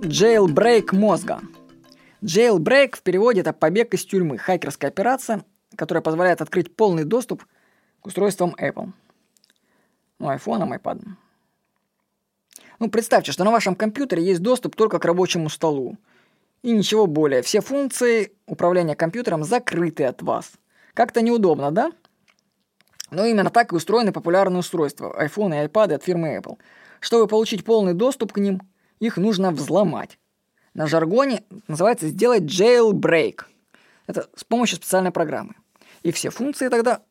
[0.00, 1.40] Jailbreak мозга.
[2.22, 5.44] Jailbreak в переводе это побег из тюрьмы, хакерская операция,
[5.74, 7.44] которая позволяет открыть полный доступ
[8.00, 8.92] к устройствам Apple.
[10.20, 11.02] Ну, iPhone, iPad.
[12.78, 15.96] Ну, представьте, что на вашем компьютере есть доступ только к рабочему столу.
[16.62, 17.42] И ничего более.
[17.42, 20.52] Все функции управления компьютером закрыты от вас.
[20.94, 21.90] Как-то неудобно, да?
[23.10, 26.56] Но именно так и устроены популярные устройства, iPhone и iPad от фирмы Apple.
[27.00, 28.60] Чтобы получить полный доступ к ним,
[29.00, 30.18] их нужно взломать.
[30.74, 33.42] На жаргоне называется сделать jailbreak.
[34.06, 35.54] Это с помощью специальной программы.
[36.02, 37.02] И все функции тогда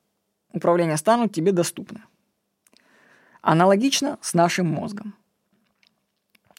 [0.52, 2.02] управления станут тебе доступны.
[3.42, 5.16] Аналогично с нашим мозгом.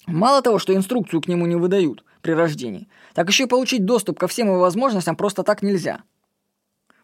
[0.06, 4.18] Мало того, что инструкцию к нему не выдают при рождении, так еще и получить доступ
[4.18, 6.02] ко всем его возможностям просто так нельзя.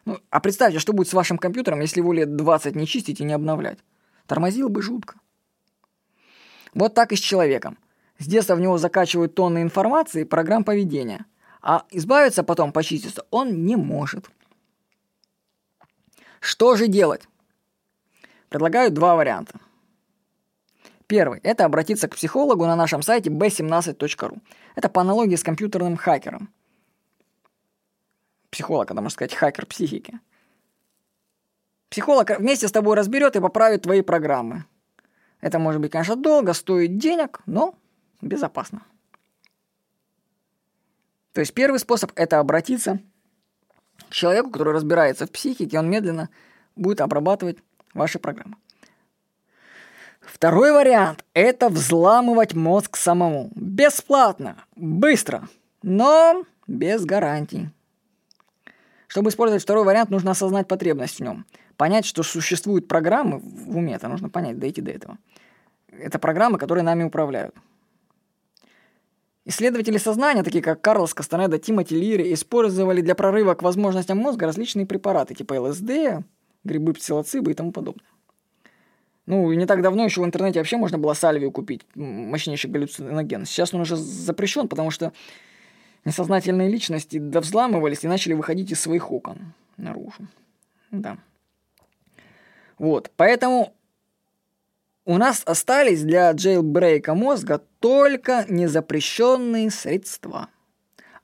[0.05, 3.23] Ну, а представьте, что будет с вашим компьютером, если его лет 20 не чистить и
[3.23, 3.79] не обновлять.
[4.27, 5.19] Тормозил бы жутко.
[6.73, 7.77] Вот так и с человеком.
[8.17, 11.25] С детства в него закачивают тонны информации и программ поведения.
[11.61, 14.29] А избавиться потом, почиститься, он не может.
[16.39, 17.27] Что же делать?
[18.49, 19.59] Предлагаю два варианта.
[21.07, 24.39] Первый– это обратиться к психологу на нашем сайте b17.ru.
[24.75, 26.49] Это по аналогии с компьютерным хакером.
[28.49, 30.19] Психолог, это можно сказать, хакер психики.
[31.89, 34.65] Психолог вместе с тобой разберет и поправит твои программы.
[35.41, 37.75] Это может быть, конечно, долго, стоит денег, но
[38.25, 38.81] безопасно.
[41.33, 42.99] То есть первый способ– это обратиться
[44.09, 46.29] к человеку, который разбирается в психике, он медленно
[46.75, 47.57] будет обрабатывать
[47.93, 48.55] ваши программы.
[50.21, 53.51] Второй вариант– это взламывать мозг самому.
[53.55, 55.47] Бесплатно, быстро,
[55.83, 57.69] но без гарантий.
[59.07, 61.45] Чтобы использовать второй вариант, нужно осознать потребность в нем.
[61.77, 65.17] Понять, что существуют программы в уме, это нужно понять, дойти до этого.
[65.91, 67.55] Это программы, которые нами управляют.
[69.47, 74.87] Исследователи сознания, такие как Карлос Кастанеда, Тимоти Лири, использовали для прорыва к возможностям мозга различные
[74.87, 76.25] препараты, типа ЛСД,
[76.63, 78.07] грибы псилоцибы и тому подобное.
[79.27, 83.45] Ну, и не так давно еще в интернете вообще можно было сальвию купить, мощнейший галлюциноген.
[83.45, 85.13] Сейчас он уже запрещен, потому что
[86.05, 90.27] несознательные личности довзламывались и начали выходить из своих окон наружу.
[90.91, 91.17] Да.
[92.77, 93.73] Вот, поэтому
[95.05, 100.49] у нас остались для джейлбрейка мозга только незапрещенные средства.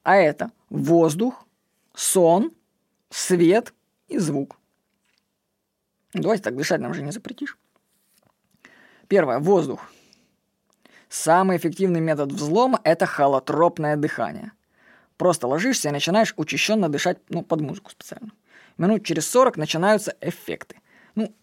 [0.03, 1.45] А это воздух,
[1.93, 2.51] сон,
[3.09, 3.73] свет
[4.07, 4.57] и звук.
[6.13, 7.57] Давайте так дышать нам же не запретишь.
[9.07, 9.39] Первое.
[9.39, 9.91] Воздух.
[11.09, 14.51] Самый эффективный метод взлома– это холотропное дыхание.
[15.17, 18.31] Просто ложишься и начинаешь учащенно дышать, ну, под музыку специально.
[18.77, 20.79] Минут через 40 начинаются эффекты.
[21.15, 21.35] Ну,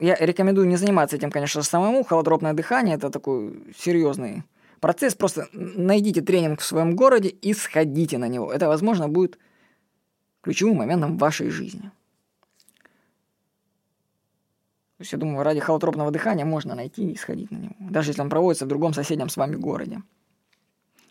[0.00, 2.04] я рекомендую не заниматься этим, конечно, самому.
[2.04, 4.42] Холотропное дыхание– это такой серьезный
[4.80, 5.14] процесс.
[5.14, 8.52] Просто найдите тренинг в своем городе и сходите на него.
[8.52, 9.38] Это, возможно, будет
[10.40, 11.90] ключевым моментом в вашей жизни.
[14.96, 18.22] То есть, я думаю, ради холотропного дыхания можно найти и сходить на него, даже если
[18.22, 20.02] он проводится в другом соседнем с вами городе.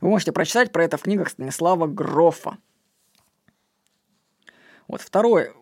[0.01, 2.57] Вы можете прочитать про это в книгах Станислава Грофа.
[4.87, 5.53] Вот второй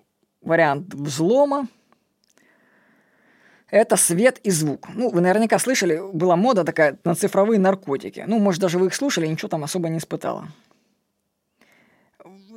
[0.42, 1.68] вариант взлома–
[3.72, 4.88] это свет и звук.
[4.94, 8.24] Ну, вы наверняка слышали, была мода такая на цифровые наркотики.
[8.28, 10.48] Ну, может, даже вы их слушали, ничего там особо не испытала.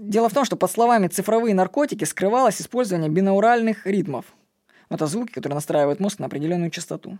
[0.00, 4.26] Дело в том, что под словами «цифровые наркотики» скрывалось использование бинауральных ритмов–
[4.91, 7.19] это звуки, которые настраивают мозг на определенную частоту.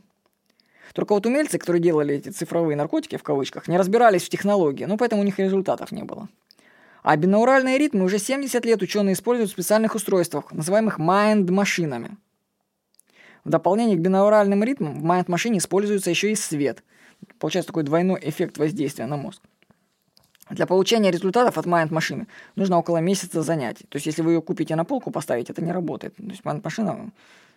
[0.93, 4.97] Только вот умельцы, которые делали эти цифровые наркотики, в кавычках, не разбирались в технологии, ну
[4.97, 6.29] поэтому у них результатов не было.
[7.03, 12.17] А бинауральные ритмы уже 70 лет ученые используют в специальных устройствах, называемых майнд-машинами.
[13.45, 16.83] В дополнение к бинауральным ритмам в майнд-машине используется еще и свет.
[17.39, 19.43] Получается такой двойной эффект воздействия на мозг.
[20.51, 23.87] Для получения результатов от майнд-машины нужно около месяца занятий.
[23.89, 26.17] То есть, если вы ее купите на полку поставить, это не работает.
[26.17, 27.11] То есть, майнд-машина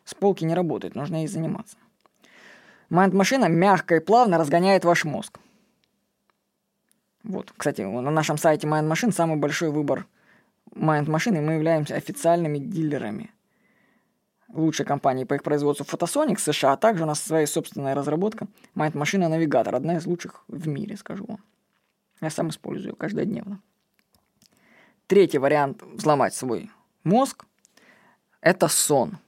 [0.06, 1.78] с полки не работает, нужно ей заниматься.
[2.90, 5.40] Майнд-машина мягко и плавно разгоняет ваш мозг.
[7.24, 10.06] Вот, кстати, на нашем сайте Mind Machine самый большой выбор
[10.74, 13.32] Mind Machine, и мы являемся официальными дилерами
[14.58, 18.94] лучшей компании по их производству Photosonic США, а также у нас своя собственная разработка Mind
[18.94, 21.44] Machine Навигатор, одна из лучших в мире, скажу вам.
[22.22, 23.62] Я сам использую ее каждодневно.
[25.08, 26.70] Третий вариант взломать свой
[27.04, 27.46] мозг–
[28.42, 29.18] это сон–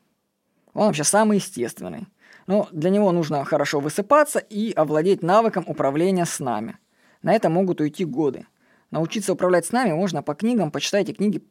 [0.74, 2.08] он вообще самый естественный.
[2.48, 6.78] Но для него нужно хорошо высыпаться и овладеть навыком управления снами.
[7.22, 8.48] На это могут уйти годы.
[8.90, 11.44] Научиться управлять снами можно по книгам, почитайте книги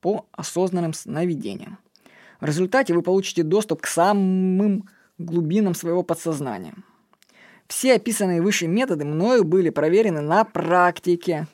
[0.00, 1.78] по осознанным сновидениям.
[2.42, 6.74] В результате вы получите доступ к самым глубинам своего подсознания.
[7.68, 11.46] Все описанные выше методы мною были проверены на практике.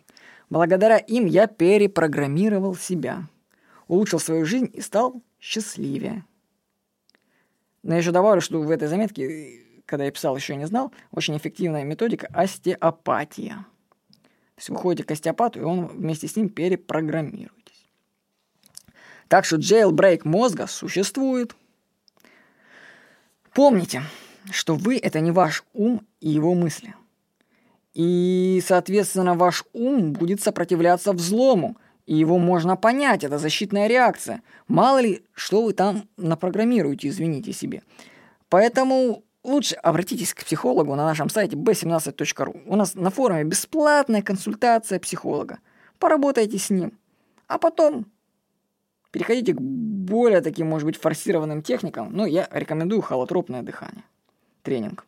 [0.49, 3.25] Благодаря им я перепрограммировал себя,
[3.87, 6.25] улучшил свою жизнь и стал счастливее.
[7.82, 11.37] Но я еще добавлю, что в этой заметке, когда я писал, еще не знал, очень
[11.37, 13.67] эффективная методика остеопатия.
[14.23, 17.58] То есть вы ходите к остеопату, и он вместе с ним перепрограммируетесь.
[19.29, 21.55] Так что jailbreak мозга существует.
[23.53, 24.03] Помните,
[24.51, 26.95] что вы– это не ваш ум и его мысли.
[27.93, 31.77] И, соответственно, ваш ум будет сопротивляться взлому,
[32.07, 34.43] и его можно понять, это защитная реакция.
[34.67, 37.83] Мало ли, что вы там напрограммируете, извините себе.
[38.49, 42.63] Поэтому лучше обратитесь к психологу на нашем сайте b17.ru.
[42.67, 45.59] У нас на форуме бесплатная консультация психолога.
[45.99, 46.99] Поработайте с ним.
[47.47, 48.07] А потом
[49.11, 52.11] переходите к более таким, может быть, форсированным техникам.
[52.13, 54.05] Ну, я рекомендую холотропное дыхание.
[54.63, 55.07] Тренинг.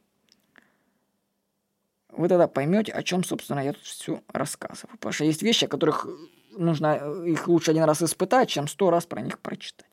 [2.10, 4.96] Вы тогда поймете, о чем, собственно, я тут все рассказываю.
[4.96, 6.06] Потому что есть вещи, о которых
[6.52, 9.86] нужно их лучше один раз испытать, чем сто раз про них прочитать.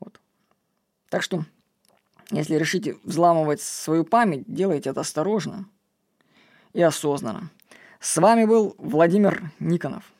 [0.00, 0.20] Вот.
[1.08, 1.44] Так что
[2.30, 5.68] если решите взламывать свою память, делайте это осторожно
[6.72, 7.50] и осознанно.
[8.00, 10.13] С вами был Владимир Никонов.